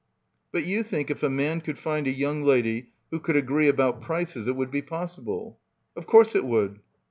"But 0.51 0.65
you 0.65 0.81
think 0.81 1.11
if 1.11 1.21
a 1.21 1.29
man 1.29 1.61
could 1.61 1.77
find 1.77 2.07
a 2.07 2.11
young 2.11 2.41
lady 2.41 2.89
who 3.11 3.19
could 3.19 3.35
agree 3.35 3.67
about 3.67 4.01
prices 4.01 4.47
it 4.47 4.55
would 4.55 4.71
be 4.71 4.81
possible." 4.81 5.59
"Of 5.95 6.07
course 6.07 6.33
it 6.33 6.43
would." 6.43 6.79